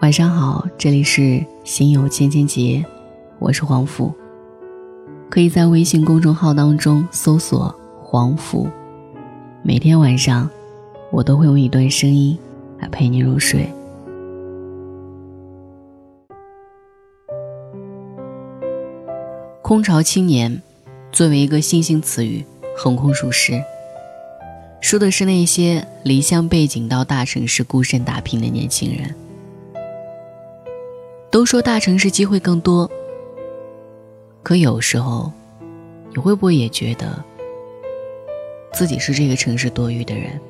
[0.00, 2.84] 晚上好，这里是心有千千结，
[3.40, 4.14] 我是黄甫。
[5.28, 8.68] 可以在微信公众号当中搜索“黄甫”，
[9.60, 10.48] 每天晚上
[11.10, 12.38] 我都会用一段声音
[12.78, 13.68] 来陪你入睡。
[19.60, 20.62] 空巢青年
[21.10, 22.44] 作为一个新兴词语
[22.76, 23.60] 横空出世，
[24.80, 29.12] 说的是那些离乡背井到大城市孤身打拼的年轻人。
[31.30, 32.90] 都说大城市机会更多，
[34.42, 35.30] 可有时候，
[36.10, 37.22] 你会不会也觉得
[38.72, 40.40] 自己是这个城市多余的人？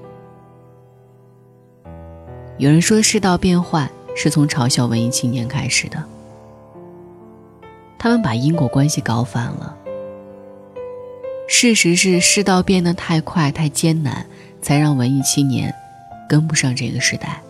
[2.59, 6.05] 有人说世道变坏是从嘲笑文艺青年开始的，
[7.99, 9.77] 他们把因果关系搞反了。
[11.49, 14.25] 事实是世道变得太快太艰难，
[14.63, 15.75] 才让文艺青年
[16.29, 17.43] 跟不上这个时代。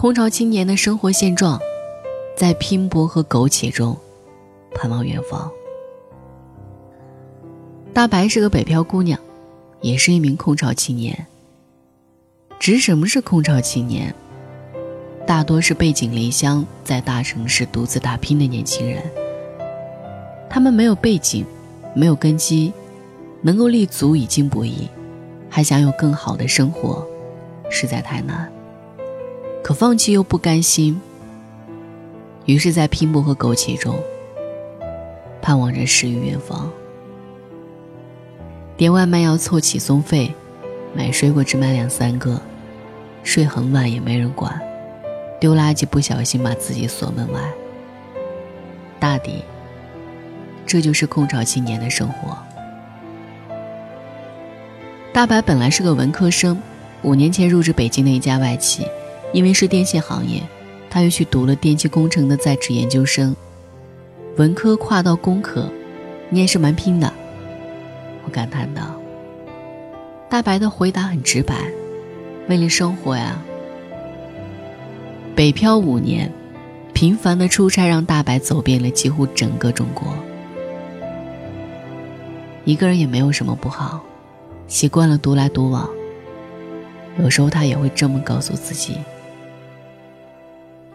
[0.00, 1.60] 空巢青年的生活现状，
[2.34, 3.94] 在拼搏和苟且中，
[4.74, 5.52] 盼望远方。
[7.92, 9.20] 大白是个北漂姑娘，
[9.82, 11.26] 也是一名空巢青年。
[12.58, 14.14] 指什么是空巢青年？
[15.26, 19.02] 大多是背井离乡，在大城市独自打拼的年轻人。
[20.48, 21.44] 他们没有背景，
[21.94, 22.72] 没有根基，
[23.42, 24.88] 能够立足已经不易，
[25.50, 27.06] 还想有更好的生活，
[27.68, 28.50] 实在太难。
[29.70, 31.00] 可放弃又不甘心，
[32.44, 33.94] 于是，在拼搏和苟且中，
[35.40, 36.68] 盼望着诗与远方。
[38.76, 40.34] 点外卖要凑起送费，
[40.92, 42.42] 买水果只买两三个，
[43.22, 44.60] 睡很晚也没人管，
[45.38, 47.40] 丢垃圾不小心把自己锁门外。
[48.98, 49.44] 大抵，
[50.66, 52.36] 这就是空巢青年的生活。
[55.12, 56.60] 大白本来是个文科生，
[57.02, 58.84] 五年前入职北京的一家外企。
[59.32, 60.42] 因为是电信行业，
[60.88, 63.34] 他又去读了电气工程的在职研究生。
[64.36, 65.68] 文科跨到工科，
[66.28, 67.12] 你也是蛮拼的。
[68.24, 68.94] 我感叹道。
[70.28, 71.54] 大白的回答很直白
[72.48, 73.36] ：“为了生活呀。”
[75.34, 76.32] 北漂五年，
[76.92, 80.06] 频繁的出差让大白走遍了几乎整个中国。
[82.64, 84.00] 一个人也没有什么不好，
[84.68, 85.88] 习惯了独来独往。
[87.18, 88.98] 有时候他也会这么告诉自己。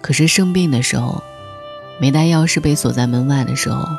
[0.05, 1.23] 可是生病的时候，
[1.97, 3.89] 没带钥匙被锁在门外的时候，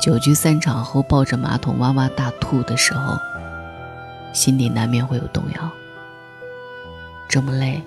[0.00, 3.18] 酒局散场后抱着马桶哇哇大吐的时候，
[4.32, 5.68] 心底难免会有动摇。
[7.28, 7.82] 这么累，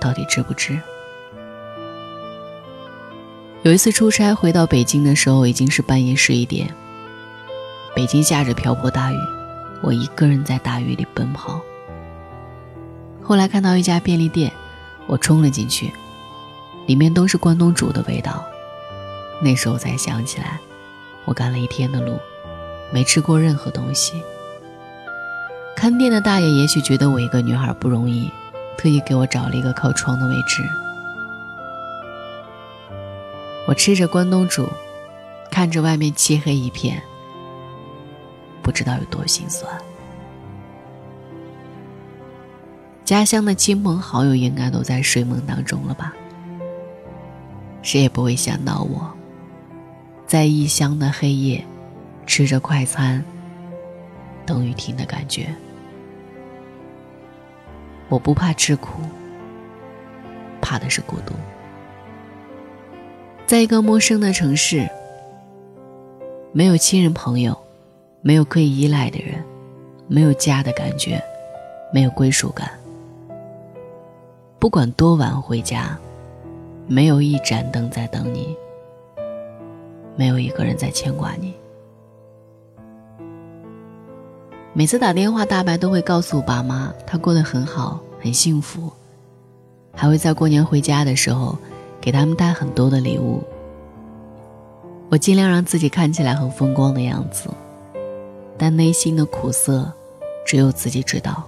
[0.00, 0.76] 到底值不值？
[3.62, 6.68] 有一次出差回到北京的时候，已经是半夜十一点。
[7.94, 9.16] 北京下着瓢泼大雨，
[9.80, 11.60] 我一个人在大雨里奔跑。
[13.22, 14.50] 后来看到一家便利店，
[15.06, 15.92] 我冲了进去。
[16.86, 18.44] 里面都是关东煮的味道，
[19.42, 20.58] 那时候才想起来，
[21.24, 22.18] 我赶了一天的路，
[22.92, 24.22] 没吃过任何东西。
[25.74, 28.30] 看店的大爷也许觉得我一个女孩不容易，
[28.78, 30.62] 特意给我找了一个靠窗的位置。
[33.68, 34.68] 我吃着关东煮，
[35.50, 37.02] 看着外面漆黑一片，
[38.62, 39.70] 不知道有多心酸。
[43.04, 46.14] 家乡的亲朋好友应该都在睡梦当中了吧？
[47.86, 49.08] 谁也不会想到我，
[50.26, 51.64] 在异乡的黑夜，
[52.26, 53.24] 吃着快餐，
[54.44, 55.46] 等雨停的感觉。
[58.08, 59.00] 我不怕吃苦，
[60.60, 61.32] 怕的是孤独。
[63.46, 64.88] 在一个陌生的城市，
[66.50, 67.56] 没有亲人朋友，
[68.20, 69.40] 没有可以依赖的人，
[70.08, 71.22] 没有家的感觉，
[71.92, 72.68] 没有归属感。
[74.58, 75.96] 不管多晚回家。
[76.88, 78.56] 没有一盏灯在等你，
[80.14, 81.52] 没有一个人在牵挂你。
[84.72, 88.92] 每次打电话，大白都会告诉爸妈，他过得很好，很幸福，
[89.94, 91.58] 还会在过年回家的时候
[92.00, 93.42] 给他们带很多的礼物。
[95.08, 97.50] 我尽量让自己看起来很风光的样子，
[98.56, 99.92] 但内心的苦涩，
[100.46, 101.42] 只有自己知道。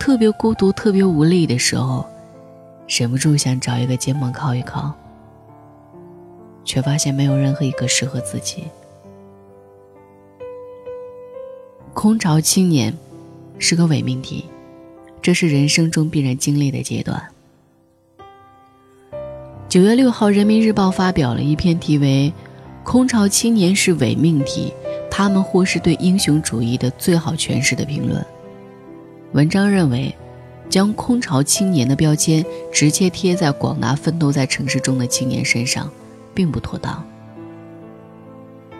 [0.00, 2.06] 特别孤独、特别无力的时候。
[2.88, 4.92] 忍不住想找一个肩膀靠一靠，
[6.64, 8.64] 却发现没有任何一个适合自己。
[11.92, 12.96] 空巢青年
[13.58, 14.46] 是个伪命题，
[15.20, 17.22] 这是人生中必然经历的阶段。
[19.68, 22.32] 九月六号，《人民日报》发表了一篇题为
[22.84, 24.72] 《空巢青年是伪命题，
[25.10, 28.24] 他们或是对英雄主义的最好诠释》的评论。
[29.32, 30.12] 文章认为。
[30.68, 35.90] 将“空巢青年”的标签直接贴在广大奋斗在城市中的青年身上，
[36.34, 37.04] 并不妥当。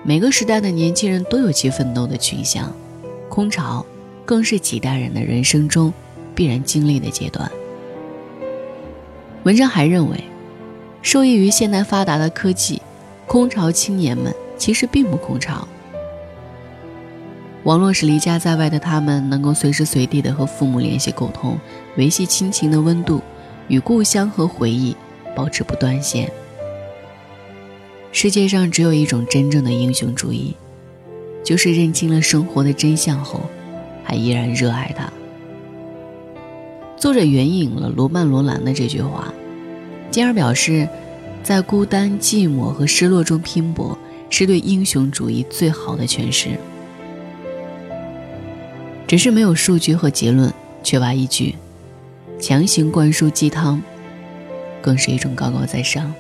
[0.05, 2.73] 每个时代的年轻人都有其奋斗的群像，
[3.29, 3.85] 空巢
[4.25, 5.93] 更是几代人的人生中
[6.35, 7.51] 必然经历的阶段。
[9.45, 10.25] 文章还认为，
[11.03, 12.81] 受益于现代发达的科技，
[13.27, 15.67] 空巢青年们其实并不空巢。
[17.65, 21.59] 网络使离家在外的他们能够随时随地的和父母联系沟通，
[21.97, 23.21] 维系亲情的温度，
[23.67, 24.97] 与故乡和回忆
[25.35, 26.31] 保持不断线。
[28.11, 30.55] 世界上只有一种真正的英雄主义，
[31.45, 33.43] 就是认清了生活的真相后，
[34.03, 35.13] 还依然热爱它。
[36.97, 39.33] 作者援引了罗曼·罗兰的这句话，
[40.11, 40.89] 进而表示，
[41.43, 43.99] 在孤单、寂寞和失落中拼搏，
[44.31, 46.51] 是对英雄主义最好的诠释。
[49.09, 50.53] 只是没有数据和结论，
[50.85, 51.55] 缺乏依据，
[52.39, 53.83] 强行灌输鸡汤，
[54.83, 56.13] 更是一种高高在上。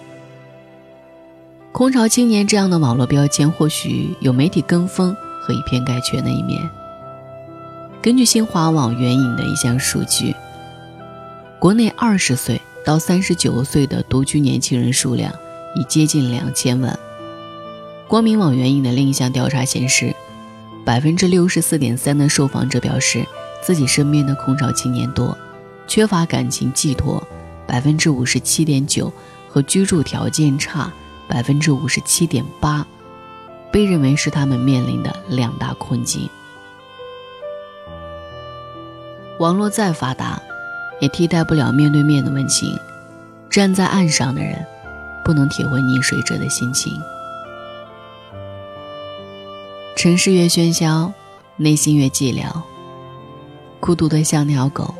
[1.70, 6.58] 空巢青年这样的网络标签，或许有媒体跟风和以偏概全的一面。
[8.00, 10.35] 根据新华网援引的一项数据，
[11.58, 15.31] 国内二十岁到三十九岁的独居年轻人数量
[15.75, 16.99] 已接近两千万。
[18.08, 20.17] 光明网援引的另一项调查显示。
[20.88, 23.23] 百分之六十四点三的受访者表示，
[23.61, 25.37] 自己身边的空巢青年多，
[25.87, 27.23] 缺乏感情寄托；
[27.67, 29.12] 百分之五十七点九
[29.50, 30.90] 和居住条件差，
[31.29, 32.87] 百分之五十七点八，
[33.70, 36.26] 被认为是他们面临的两大困境。
[39.38, 40.40] 网络再发达，
[41.02, 42.75] 也替代不了面对面的温情。
[43.50, 44.64] 站在岸上的人，
[45.23, 46.99] 不能体会溺水者的心情。
[49.98, 51.12] 城市越喧嚣，
[51.56, 52.44] 内心越寂寥。
[53.80, 54.94] 孤独的像条狗，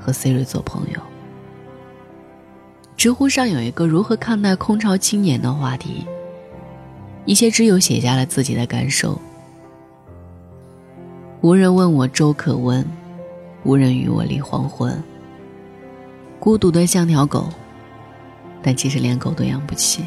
[0.00, 0.98] 和 Siri 做朋友。
[2.96, 6.04] 知乎上有一个如何看待空巢青年的话题，
[7.26, 9.16] 一些知友写下了自己的感受。
[11.40, 12.84] 无人问我粥可温，
[13.62, 15.00] 无人与我立黄昏。
[16.40, 17.48] 孤独的像条狗，
[18.64, 20.02] 但其实连狗都养不起。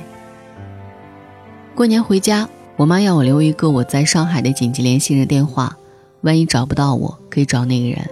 [1.74, 2.45] 过年回家。
[2.77, 5.77] 我妈要我留一个我在上海的紧急联系人电话，
[6.22, 8.10] 万一找不到我，可以找那个人。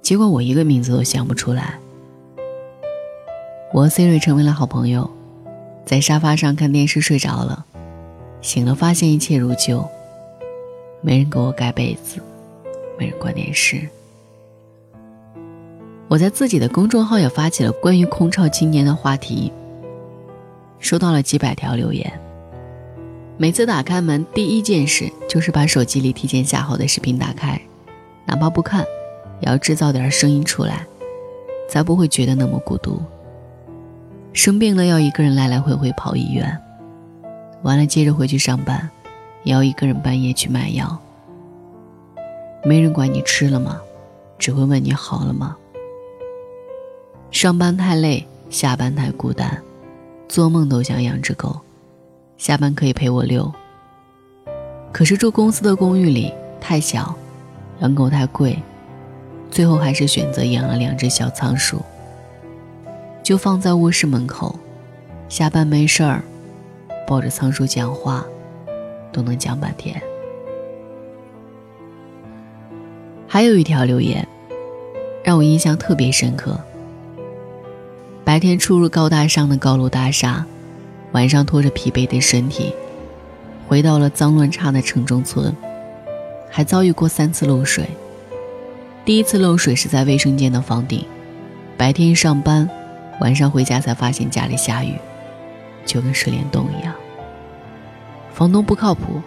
[0.00, 1.78] 结果我一个名字都想不出来。
[3.74, 5.10] 我和 Siri 成为了好朋友，
[5.84, 7.66] 在沙发上看电视睡着了，
[8.40, 9.86] 醒了发现一切如旧，
[11.02, 12.22] 没人给我盖被子，
[12.98, 13.86] 没人关电视。
[16.08, 19.52] 我在自己的公众号也发起了关于空巢青年的话题，
[20.78, 22.10] 收到了几百条留言。
[23.36, 27.60] 每次打开门，第一件事就是把手机里提前下好的视频打开，
[28.26, 28.84] 哪怕不看，
[29.40, 30.86] 也要制造点声音出来，
[31.68, 33.02] 才不会觉得那么孤独。
[34.32, 36.56] 生病了要一个人来来回回跑医院，
[37.62, 38.88] 完了接着回去上班，
[39.42, 40.96] 也要一个人半夜去买药。
[42.62, 43.80] 没人管你吃了吗，
[44.38, 45.56] 只会问你好了吗。
[47.32, 49.60] 上班太累，下班太孤单，
[50.28, 51.60] 做梦都想养只狗。
[52.44, 53.50] 下班可以陪我遛。
[54.92, 56.30] 可是住公司的公寓里
[56.60, 57.16] 太小，
[57.80, 58.62] 养狗太贵，
[59.50, 61.80] 最后还是选择养了两只小仓鼠，
[63.22, 64.54] 就放在卧室门口。
[65.26, 66.22] 下班没事儿，
[67.06, 68.22] 抱着仓鼠讲话，
[69.10, 69.98] 都能讲半天。
[73.26, 74.28] 还有一条留言，
[75.22, 76.60] 让我印象特别深刻。
[78.22, 80.44] 白天出入高大上的高楼大厦。
[81.14, 82.74] 晚上拖着疲惫的身体，
[83.68, 85.54] 回到了脏乱差的城中村，
[86.50, 87.88] 还遭遇过三次漏水。
[89.04, 91.06] 第一次漏水是在卫生间的房顶，
[91.76, 92.68] 白天上班，
[93.20, 94.96] 晚上回家才发现家里下雨，
[95.86, 96.92] 就跟水帘洞一样。
[98.32, 99.22] 房东不靠谱，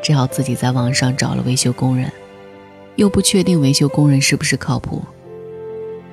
[0.00, 2.12] 只好自己在网上找了维修工人，
[2.94, 5.02] 又不确定维修工人是不是靠谱，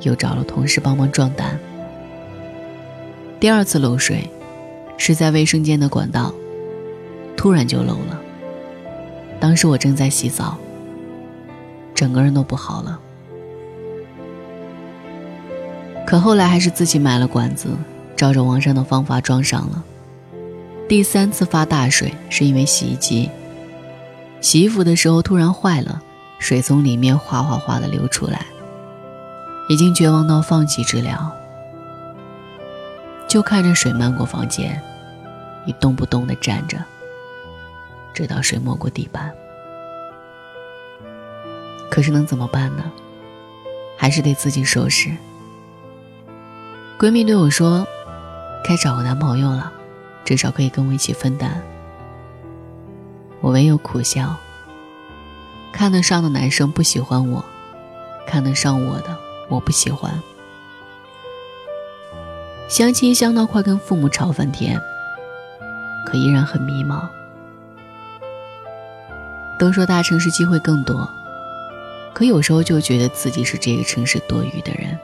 [0.01, 1.59] 又找了同事帮忙壮胆。
[3.39, 4.27] 第二次漏水。
[4.97, 6.33] 是在卫生间的管道，
[7.35, 8.19] 突然就漏了。
[9.39, 10.57] 当时我正在洗澡，
[11.93, 12.99] 整个人都不好了。
[16.07, 17.69] 可后来还是自己买了管子，
[18.15, 19.83] 照着网上的方法装上了。
[20.87, 23.29] 第三次发大水是因为洗衣机
[24.39, 26.01] 洗衣服的时候突然坏了，
[26.37, 28.45] 水从里面哗哗哗的流出来，
[29.67, 31.31] 已经绝望到放弃治疗。
[33.35, 34.81] 就看着水漫过房间，
[35.65, 36.77] 一动不动地站着，
[38.13, 39.29] 直到水没过地板。
[41.91, 42.89] 可是能怎么办呢？
[43.97, 45.09] 还是得自己收拾。
[46.97, 47.85] 闺蜜对我说
[48.63, 49.69] ：“该找个男朋友了，
[50.23, 51.61] 至少可以跟我一起分担。”
[53.43, 54.33] 我唯有苦笑。
[55.73, 57.43] 看得上的男生不喜欢我，
[58.25, 59.17] 看得上我的
[59.49, 60.23] 我不喜欢。
[62.67, 64.81] 相亲相到快跟父母吵翻天，
[66.05, 67.07] 可依然很迷茫。
[69.59, 71.07] 都说大城市机会更多，
[72.13, 74.97] 可有时候就觉得自己是这个城市多余的人。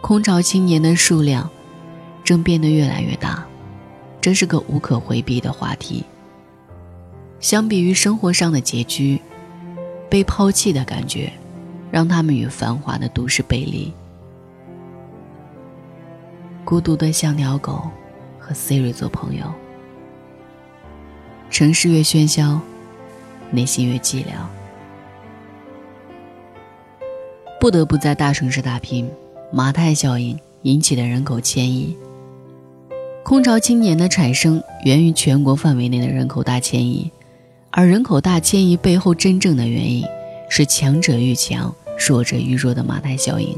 [0.00, 1.50] 空巢青年的数量
[2.22, 3.44] 正变得越来越大，
[4.20, 6.04] 这是个无可回避的话题。
[7.40, 9.20] 相比于生活上的拮据，
[10.08, 11.32] 被抛弃的感觉，
[11.90, 13.92] 让他们与繁华的都市背离。
[16.64, 17.82] 孤独的像条狗，
[18.38, 19.44] 和 Siri 做朋友。
[21.50, 22.58] 城市越喧嚣，
[23.50, 24.28] 内心越寂寥。
[27.60, 29.10] 不得不在大城市打拼，
[29.52, 31.96] 马太效应引起的人口迁移。
[33.22, 37.10] 空巢青年的产生源于全国范围内的人口大迁移。
[37.70, 40.04] 而人口大迁移背后真正的原因
[40.48, 43.56] 是强者愈强，弱者愈弱的马太效应。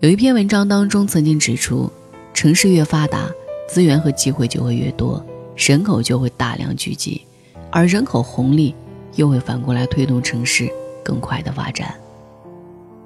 [0.00, 1.90] 有一篇文章当中曾经指出，
[2.34, 3.30] 城市越发达，
[3.66, 5.24] 资源和机会就会越多，
[5.56, 7.22] 人口就会大量聚集，
[7.70, 8.74] 而人口红利
[9.14, 10.70] 又会反过来推动城市
[11.02, 11.94] 更快的发展。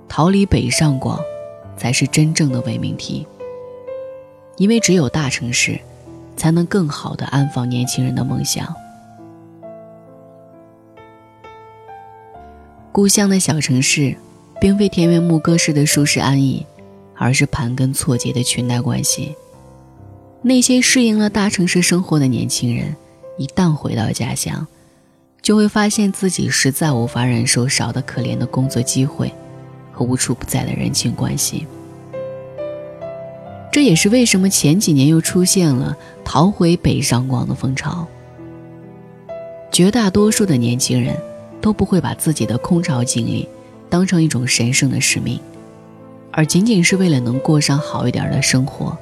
[0.08, 1.20] 逃离北上广，
[1.76, 3.24] 才是真正的伪命题。
[4.56, 5.78] 因为只有大城市，
[6.36, 8.66] 才能更好的安放年轻人的梦想。
[12.90, 14.16] 故乡的小城市，
[14.60, 16.66] 并非田园牧歌式的舒适安逸，
[17.20, 19.36] 而是盘根错节的裙带关系。
[20.40, 22.96] 那些适应了大城市生活的年轻人，
[23.36, 24.66] 一旦回到家乡，
[25.42, 29.30] 就会发现自己实在无法忍受少得可怜的工作机会
[29.92, 31.66] 和无处不在的人情关系。
[33.70, 38.08] 这也是为什么前几年又出现了逃回北上广的风潮。
[39.70, 41.14] 绝大多数的年轻人。
[41.62, 43.46] 都不会把自己的空巢经历
[43.90, 45.38] 当成一种神圣的使命，
[46.32, 48.96] 而仅仅是为了能过上好一点的生活，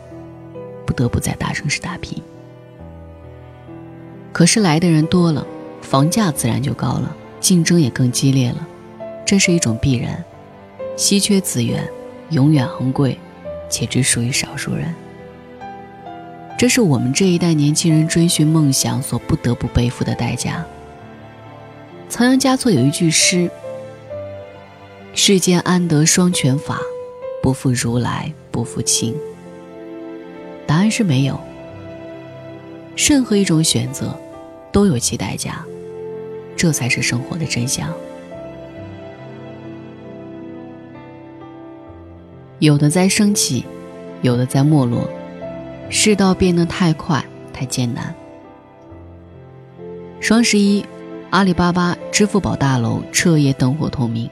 [0.87, 2.23] 不得不在大城市打拼。
[4.33, 5.47] 可是来的人多了，
[5.83, 8.67] 房价自然就高了，竞争也更激烈了，
[9.27, 10.25] 这是一种必然。
[10.97, 11.89] 稀缺资源
[12.31, 13.19] 永远昂贵，
[13.69, 14.95] 且只属于少数人。
[16.59, 20.65] 这是我们这一代年轻人追寻梦想所不得不背负的代价。
[22.09, 23.49] 仓央嘉措有一句诗
[25.15, 26.81] ：“世间安得双全法，
[27.49, 29.15] 不负如来不负卿。”
[30.69, 31.41] 答案是没有。
[32.95, 34.15] 任何一种选择，
[34.71, 35.65] 都有其代价，
[36.55, 37.91] 这才是生活的真相。
[42.59, 43.65] 有的在升起，
[44.21, 45.09] 有的在没落，
[45.89, 48.15] 世道变得太快，太艰难。
[50.21, 50.85] 双十一。
[51.31, 54.29] 阿里巴巴、支付宝大楼彻夜灯火通明，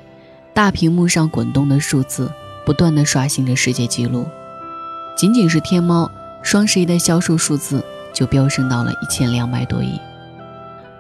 [0.53, 2.31] 大屏幕上滚动的数字
[2.67, 4.27] 不断的刷新着世界纪录。
[5.17, 6.11] 仅仅是天猫
[6.43, 7.83] 双十一的销售数字
[8.13, 9.99] 就飙升到了一千两百多亿。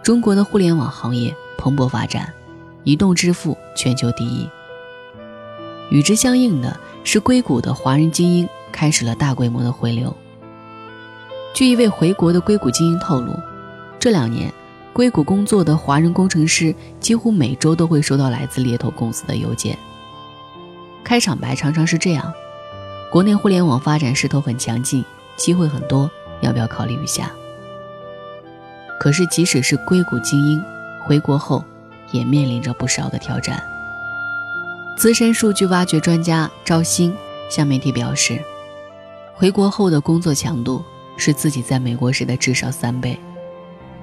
[0.02, 2.32] 中国的互联网行业蓬勃发展，
[2.84, 4.48] 移动支付全球第一。
[5.90, 10.16] 与之相应的是，硅谷的华人精英开始了大规模的回流。
[11.52, 13.32] 据一位回国的硅谷精英透露，
[13.98, 14.52] 这两年。
[14.92, 19.76] 硅谷工作的华人工程师几乎每周都会收到来自猎头公司的邮件。
[21.06, 22.34] 开场白常常是这样
[23.12, 25.04] ：“国内互联网发展势头很强劲，
[25.36, 26.10] 机会很多，
[26.40, 27.30] 要不要考虑一下？”
[28.98, 30.60] 可是，即使是硅谷精英
[31.04, 31.64] 回国后，
[32.10, 33.62] 也面临着不少的挑战。
[34.98, 37.14] 资深数据挖掘专家赵鑫
[37.48, 38.42] 向媒体表示
[39.32, 40.84] ：“回国后的工作强度
[41.16, 43.16] 是自己在美国时的至少三倍。”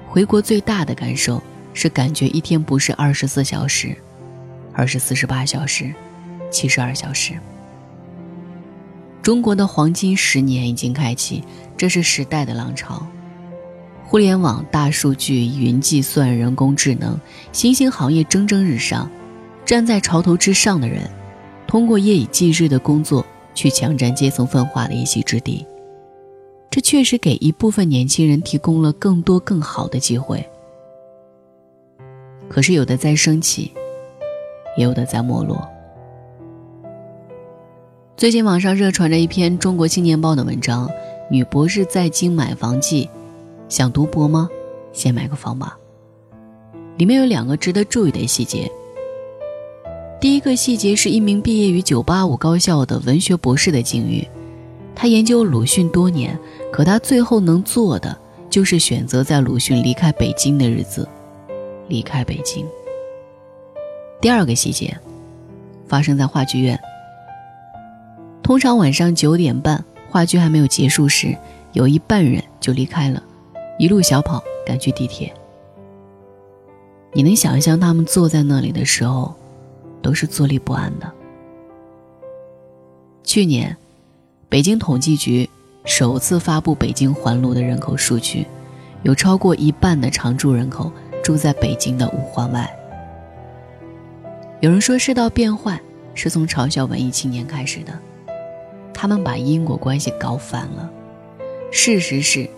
[0.08, 1.42] 回国最大的感受
[1.74, 3.94] 是，感觉一天不是二十四小时，
[4.72, 5.92] 而是四十八小时、
[6.54, 7.34] 七十二小时。
[9.20, 11.42] 中国的黄金十年已经开启，
[11.76, 13.04] 这是时代的浪潮。
[14.04, 17.18] 互联网、大数据、云计算、人工智能，
[17.50, 19.10] 新兴行业蒸蒸日上。
[19.64, 21.10] 站在潮头之上的人，
[21.66, 25.66] 通过夜以继日的工作去抢占阶层分化的一席之地。
[26.70, 30.46] 这确实给一部分年轻人提供了更多更好的机会，
[32.46, 33.72] 可是有的在升起，
[34.76, 35.66] 也有的在没落。
[38.16, 40.86] 最近网上热传着一篇《中国青年报》的文章，
[41.28, 43.06] 《女博士在京买房记》，
[43.68, 44.48] 想读博吗？
[44.92, 45.76] 先买个房吧。
[46.96, 48.70] 里面有两个值得注意的细节：
[50.20, 54.24] 第一个细节是一名毕业于985高校的文学博士的境遇。
[54.94, 56.38] 他研究鲁迅多年，
[56.70, 58.16] 可他最后能做的
[58.48, 61.08] 就是选择在鲁迅离开北京的日子
[61.88, 62.64] 离开北京。
[64.20, 64.96] 第二个细节
[65.88, 66.78] 发生在话剧院。
[68.44, 71.34] 通常晚上九点半，话剧还没有结束时，
[71.72, 73.20] 有一半人就离开了，
[73.78, 75.32] 一路小跑赶去地铁。
[77.14, 79.34] 你能想象他们坐在那里的时候，
[80.02, 81.10] 都是坐立不安的。
[83.24, 83.76] 去年。
[84.46, 85.50] 北京统计局
[85.84, 88.46] 首次发布北京环路的人口数据，
[89.02, 90.92] 有超过一半的常住人口
[91.24, 92.70] 住在北京的五环外。
[94.60, 95.80] 有人说世道变坏
[96.14, 97.98] 是从嘲笑文艺青年开始的，
[98.94, 100.88] 他们把因果关系搞反了。
[101.70, 102.48] 事实是，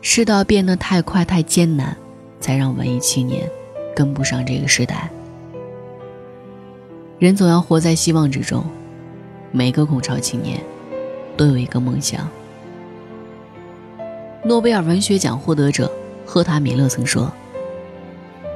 [0.00, 1.96] 世道变得太快太艰难，
[2.40, 3.48] 才让文艺青年
[3.94, 5.08] 跟不上这个时代。
[7.18, 8.64] 人总要活在希望之中，
[9.52, 10.58] 每个空巢青年。
[11.34, 12.28] 都有一个梦想。
[14.44, 15.90] 诺贝尔文学奖获得者
[16.26, 17.32] 赫塔米勒曾说：“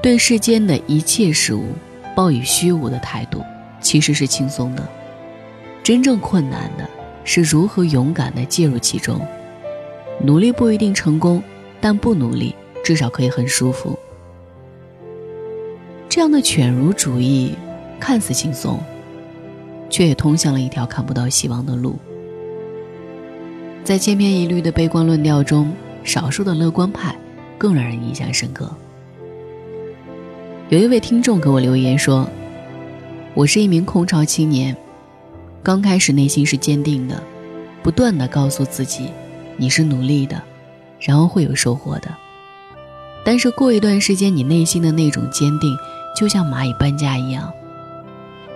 [0.02, 1.68] 对世间的一切事物
[2.14, 3.42] 抱以虚无的态度，
[3.80, 4.82] 其实是轻松的；
[5.82, 6.86] 真正困难的
[7.26, 9.20] 是如何勇敢地介入其中。
[10.24, 11.42] 努力不一定成功，
[11.78, 13.98] 但不努力至少可以很舒服。”
[16.08, 17.54] 这样的犬儒主义
[18.00, 18.80] 看似轻松，
[19.90, 21.98] 却也通向了一条看不到希望的路。
[23.84, 25.70] 在千篇一律的悲观论调中，
[26.02, 27.14] 少数的乐观派
[27.58, 28.70] 更让人印象深刻。
[30.70, 32.28] 有一位听众给我留言说
[33.34, 34.74] ：“我是一名空巢青年，
[35.66, 37.20] 刚开始内心是坚定的，
[37.82, 39.10] 不断的告诉自己
[39.56, 40.40] 你是努力的，
[41.00, 42.08] 然后会有收获的。
[43.24, 45.76] 但是过一段时间，你内心的那种坚定
[46.16, 47.52] 就像蚂蚁搬家一样，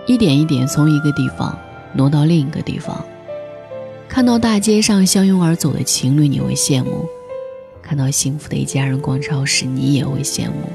[0.06, 1.58] 一点一点从一个地方
[1.94, 3.04] 挪到另一个地方。”
[4.08, 7.04] 看到大街上相拥而走的情侣，你会羡慕；
[7.82, 10.70] 看到幸福的一家人逛超市，你也会羡慕；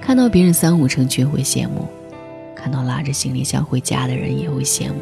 [0.00, 1.86] 看到别人三五成群会羡慕；
[2.68, 5.00] 看到拉着行李箱回家的人也会羡慕。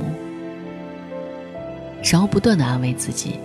[2.00, 3.40] 然后不断的安慰自己：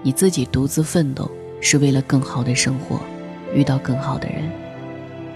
[0.00, 1.28] 你自己独自奋斗
[1.60, 3.00] 是为了更好的生活，
[3.52, 4.48] 遇到更好的人，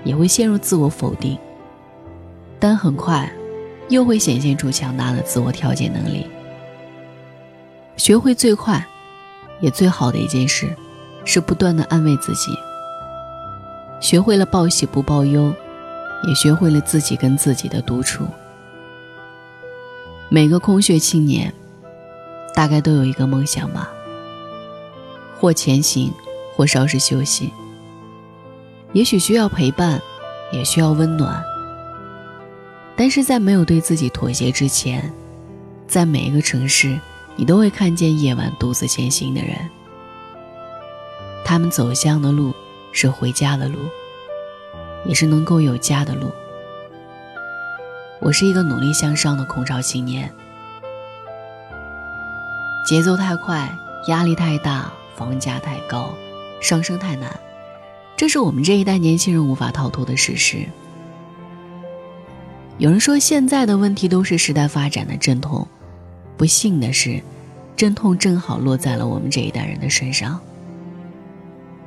[0.04, 1.36] 也会陷入自我否定。
[2.60, 3.28] 但很快，
[3.88, 6.28] 又会显现出强大的自我调节能力。
[7.96, 8.86] 学会最快，
[9.60, 10.72] 也最好的一件事，
[11.24, 12.52] 是不断的安慰自己。
[14.00, 15.52] 学会了报喜不报忧，
[16.24, 18.26] 也学会了自己跟自己的独处。
[20.28, 21.52] 每个空穴青年，
[22.54, 23.90] 大概都有一个梦想吧，
[25.38, 26.12] 或前行，
[26.54, 27.52] 或稍事休息。
[28.92, 30.00] 也许需要陪伴，
[30.52, 31.42] 也需要温暖。
[32.96, 35.12] 但是在没有对自己妥协之前，
[35.86, 36.98] 在每一个城市。
[37.40, 39.56] 你都会看见夜晚独自前行的人，
[41.44, 42.52] 他们走向的路
[42.90, 43.78] 是回家的路，
[45.08, 46.30] 也是能够有家的路。
[48.20, 50.30] 我是一个努力向上的空巢青年，
[52.86, 53.74] 节奏太快，
[54.06, 56.10] 压力太大，房价太高，
[56.60, 57.28] 上升太难，
[58.16, 60.66] 这是我们这一代年轻人无法逃脱的事实。
[62.76, 65.66] 有人说，现在的问题都是时代发展的阵痛。
[66.36, 67.20] 不幸的是，
[67.74, 70.38] 阵痛正好落在了我们这一代人的身上。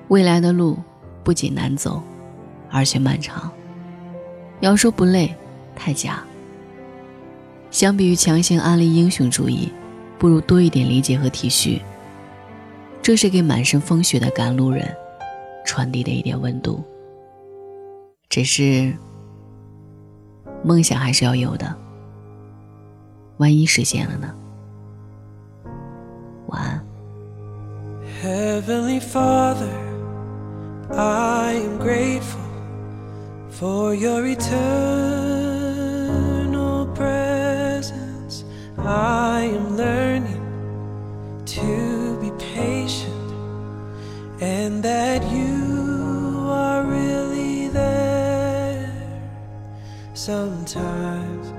[0.10, 0.78] 未来的路
[1.24, 2.04] 不仅难走，
[2.72, 3.52] 而且漫长。
[4.62, 5.36] 要说不累，
[5.76, 6.24] 太假。
[7.70, 9.72] 相比于强行安利英雄主义，
[10.18, 11.82] 不如多一点理解和体恤。
[13.02, 14.88] 这是给满身风雪的赶路人
[15.66, 16.84] 传递的一点温度。
[18.30, 18.94] 只是，
[20.64, 21.76] 梦想还是要有的。
[23.38, 24.34] 万一实现了呢
[28.22, 29.72] ？Heavenly Father,
[30.92, 32.41] I am grateful
[33.62, 34.58] for your eternal
[36.95, 38.43] presence.
[38.80, 43.32] I am learning to be patient
[44.41, 48.91] and that you are really there.
[50.15, 51.52] Sometimes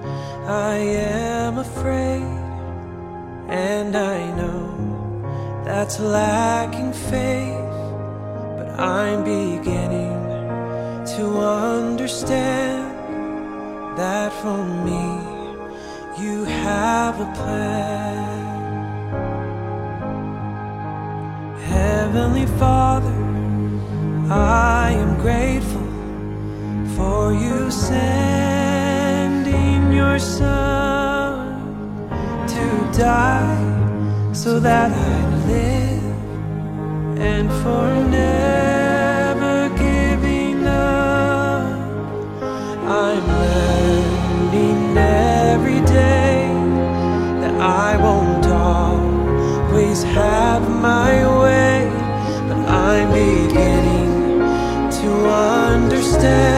[0.49, 2.27] I am afraid,
[3.49, 7.71] and I know that's lacking faith,
[8.57, 10.22] but I'm beginning
[11.17, 12.89] to understand
[13.99, 15.05] that for me
[16.19, 18.39] you have a plan.
[21.69, 23.19] Heavenly Father,
[24.31, 25.89] I am grateful
[26.97, 28.73] for you sending
[29.93, 31.69] your Son
[32.55, 32.67] to
[32.99, 36.05] die so that I live
[37.19, 38.72] and for forever.
[49.93, 51.85] always have my way,
[52.49, 54.49] but I'm beginning
[54.91, 56.52] to understand.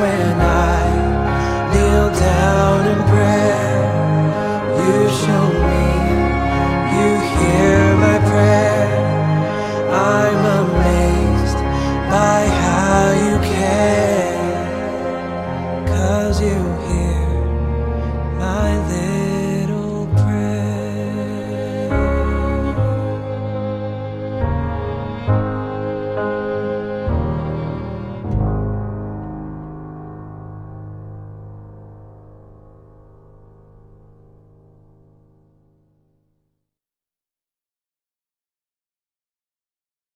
[0.00, 3.55] when I kneel down and pray.